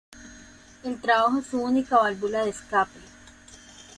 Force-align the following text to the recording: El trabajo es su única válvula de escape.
El 0.83 0.99
trabajo 0.99 1.37
es 1.37 1.45
su 1.45 1.61
única 1.61 1.99
válvula 1.99 2.43
de 2.43 2.49
escape. 2.49 2.99